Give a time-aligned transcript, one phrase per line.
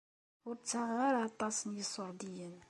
[0.47, 2.55] Ur ttaɣeɣ ara aṭas n yiṣurdiyen.